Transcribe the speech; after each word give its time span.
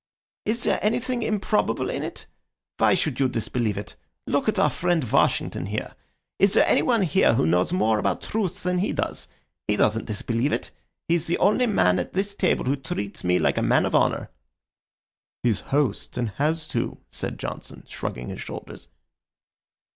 "Is 0.47 0.63
there 0.63 0.79
anything 0.81 1.21
improbable 1.21 1.91
in 1.91 2.01
it? 2.01 2.25
Why 2.77 2.95
should 2.95 3.19
you 3.19 3.29
disbelieve 3.29 3.77
it? 3.77 3.95
Look 4.25 4.49
at 4.49 4.57
our 4.57 4.71
friend 4.71 5.03
Washington 5.11 5.67
here. 5.67 5.93
Is 6.39 6.53
there 6.53 6.65
any 6.67 6.81
one 6.81 7.03
here 7.03 7.35
who 7.35 7.45
knows 7.45 7.71
more 7.71 7.99
about 7.99 8.23
truth 8.23 8.63
than 8.63 8.79
he 8.79 8.93
does? 8.93 9.27
He 9.67 9.75
doesn't 9.77 10.05
disbelieve 10.05 10.53
it. 10.53 10.71
He's 11.07 11.27
the 11.27 11.37
only 11.37 11.67
man 11.67 11.99
at 11.99 12.13
this 12.13 12.33
table 12.33 12.65
who 12.65 12.77
treats 12.77 13.23
me 13.23 13.37
like 13.37 13.59
a 13.59 13.61
man 13.61 13.85
of 13.85 13.93
honor." 13.93 14.31
"He's 15.43 15.59
host 15.69 16.17
and 16.17 16.29
has 16.29 16.67
to," 16.69 16.97
said 17.07 17.37
Johnson, 17.37 17.85
shrugging 17.87 18.29
his 18.29 18.41
shoulders. 18.41 18.87